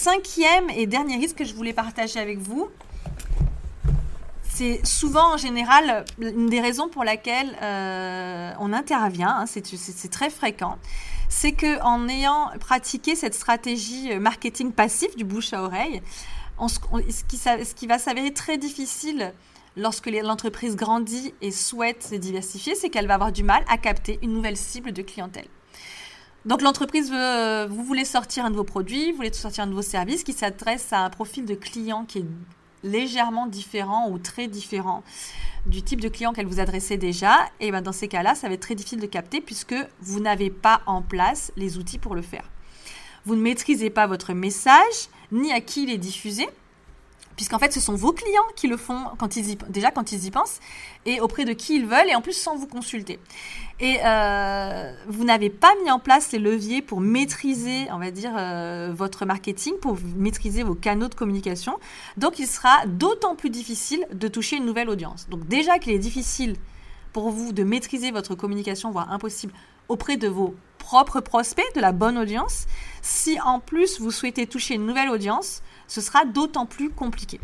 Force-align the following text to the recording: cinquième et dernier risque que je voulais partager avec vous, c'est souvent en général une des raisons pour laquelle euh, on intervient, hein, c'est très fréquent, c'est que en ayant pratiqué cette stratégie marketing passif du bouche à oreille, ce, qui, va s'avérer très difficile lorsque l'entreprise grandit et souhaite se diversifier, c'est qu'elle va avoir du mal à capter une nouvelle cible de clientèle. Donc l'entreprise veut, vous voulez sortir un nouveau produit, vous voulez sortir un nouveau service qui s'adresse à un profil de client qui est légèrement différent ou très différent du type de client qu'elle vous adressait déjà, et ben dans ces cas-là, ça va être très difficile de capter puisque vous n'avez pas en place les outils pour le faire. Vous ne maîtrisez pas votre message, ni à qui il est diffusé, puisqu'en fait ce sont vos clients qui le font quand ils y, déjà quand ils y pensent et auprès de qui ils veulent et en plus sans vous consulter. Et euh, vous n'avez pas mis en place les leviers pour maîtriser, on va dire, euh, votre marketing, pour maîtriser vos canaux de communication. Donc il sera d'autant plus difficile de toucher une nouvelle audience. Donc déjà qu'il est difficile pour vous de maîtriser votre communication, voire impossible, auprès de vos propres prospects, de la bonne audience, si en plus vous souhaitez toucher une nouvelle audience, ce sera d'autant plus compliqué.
cinquième 0.00 0.70
et 0.70 0.86
dernier 0.86 1.16
risque 1.16 1.36
que 1.36 1.44
je 1.44 1.54
voulais 1.54 1.74
partager 1.74 2.18
avec 2.18 2.38
vous, 2.38 2.68
c'est 4.48 4.80
souvent 4.84 5.34
en 5.34 5.36
général 5.36 6.04
une 6.18 6.48
des 6.48 6.60
raisons 6.60 6.88
pour 6.88 7.04
laquelle 7.04 7.54
euh, 7.62 8.52
on 8.58 8.72
intervient, 8.72 9.40
hein, 9.40 9.44
c'est 9.46 10.10
très 10.10 10.30
fréquent, 10.30 10.78
c'est 11.28 11.52
que 11.52 11.80
en 11.82 12.08
ayant 12.08 12.50
pratiqué 12.60 13.14
cette 13.14 13.34
stratégie 13.34 14.18
marketing 14.18 14.72
passif 14.72 15.14
du 15.16 15.24
bouche 15.24 15.52
à 15.52 15.62
oreille, 15.62 16.00
ce, 16.68 17.74
qui, 17.74 17.86
va 17.86 17.98
s'avérer 17.98 18.32
très 18.32 18.56
difficile 18.56 19.32
lorsque 19.76 20.06
l'entreprise 20.06 20.76
grandit 20.76 21.34
et 21.42 21.50
souhaite 21.50 22.02
se 22.02 22.14
diversifier, 22.14 22.74
c'est 22.74 22.88
qu'elle 22.88 23.06
va 23.06 23.14
avoir 23.14 23.32
du 23.32 23.44
mal 23.44 23.64
à 23.68 23.76
capter 23.76 24.18
une 24.22 24.32
nouvelle 24.32 24.56
cible 24.56 24.92
de 24.92 25.02
clientèle. 25.02 25.48
Donc 26.46 26.62
l'entreprise 26.62 27.10
veut, 27.10 27.66
vous 27.66 27.84
voulez 27.84 28.04
sortir 28.06 28.46
un 28.46 28.50
nouveau 28.50 28.64
produit, 28.64 29.10
vous 29.10 29.16
voulez 29.16 29.32
sortir 29.32 29.64
un 29.64 29.66
nouveau 29.66 29.82
service 29.82 30.24
qui 30.24 30.32
s'adresse 30.32 30.92
à 30.92 31.04
un 31.04 31.10
profil 31.10 31.44
de 31.44 31.54
client 31.54 32.04
qui 32.06 32.20
est 32.20 32.24
légèrement 32.82 33.46
différent 33.46 34.08
ou 34.10 34.18
très 34.18 34.48
différent 34.48 35.02
du 35.66 35.82
type 35.82 36.00
de 36.00 36.08
client 36.08 36.32
qu'elle 36.32 36.46
vous 36.46 36.60
adressait 36.60 36.96
déjà, 36.96 37.36
et 37.60 37.70
ben 37.70 37.82
dans 37.82 37.92
ces 37.92 38.08
cas-là, 38.08 38.34
ça 38.34 38.48
va 38.48 38.54
être 38.54 38.62
très 38.62 38.74
difficile 38.74 39.00
de 39.00 39.06
capter 39.06 39.42
puisque 39.42 39.74
vous 40.00 40.20
n'avez 40.20 40.48
pas 40.48 40.80
en 40.86 41.02
place 41.02 41.52
les 41.56 41.76
outils 41.76 41.98
pour 41.98 42.14
le 42.14 42.22
faire. 42.22 42.48
Vous 43.26 43.36
ne 43.36 43.42
maîtrisez 43.42 43.90
pas 43.90 44.06
votre 44.06 44.32
message, 44.32 45.10
ni 45.30 45.52
à 45.52 45.60
qui 45.60 45.82
il 45.82 45.90
est 45.90 45.98
diffusé, 45.98 46.48
puisqu'en 47.40 47.58
fait 47.58 47.72
ce 47.72 47.80
sont 47.80 47.94
vos 47.94 48.12
clients 48.12 48.44
qui 48.54 48.68
le 48.68 48.76
font 48.76 49.02
quand 49.16 49.34
ils 49.34 49.52
y, 49.52 49.56
déjà 49.70 49.90
quand 49.90 50.12
ils 50.12 50.26
y 50.26 50.30
pensent 50.30 50.60
et 51.06 51.22
auprès 51.22 51.46
de 51.46 51.54
qui 51.54 51.76
ils 51.76 51.86
veulent 51.86 52.10
et 52.10 52.14
en 52.14 52.20
plus 52.20 52.34
sans 52.34 52.54
vous 52.54 52.66
consulter. 52.66 53.18
Et 53.80 53.96
euh, 54.04 54.92
vous 55.08 55.24
n'avez 55.24 55.48
pas 55.48 55.72
mis 55.82 55.90
en 55.90 55.98
place 55.98 56.32
les 56.32 56.38
leviers 56.38 56.82
pour 56.82 57.00
maîtriser, 57.00 57.86
on 57.92 57.98
va 57.98 58.10
dire, 58.10 58.32
euh, 58.36 58.92
votre 58.94 59.24
marketing, 59.24 59.72
pour 59.80 59.96
maîtriser 60.16 60.62
vos 60.64 60.74
canaux 60.74 61.08
de 61.08 61.14
communication. 61.14 61.78
Donc 62.18 62.38
il 62.38 62.46
sera 62.46 62.84
d'autant 62.84 63.34
plus 63.36 63.48
difficile 63.48 64.06
de 64.12 64.28
toucher 64.28 64.56
une 64.56 64.66
nouvelle 64.66 64.90
audience. 64.90 65.26
Donc 65.30 65.48
déjà 65.48 65.78
qu'il 65.78 65.94
est 65.94 65.98
difficile 65.98 66.56
pour 67.14 67.30
vous 67.30 67.54
de 67.54 67.64
maîtriser 67.64 68.10
votre 68.10 68.34
communication, 68.34 68.90
voire 68.90 69.10
impossible, 69.10 69.54
auprès 69.88 70.18
de 70.18 70.28
vos 70.28 70.54
propres 70.76 71.20
prospects, 71.20 71.74
de 71.74 71.80
la 71.80 71.92
bonne 71.92 72.18
audience, 72.18 72.66
si 73.00 73.40
en 73.40 73.60
plus 73.60 73.98
vous 73.98 74.10
souhaitez 74.10 74.46
toucher 74.46 74.74
une 74.74 74.84
nouvelle 74.84 75.08
audience, 75.08 75.62
ce 75.90 76.00
sera 76.00 76.24
d'autant 76.24 76.66
plus 76.66 76.90
compliqué. 76.90 77.40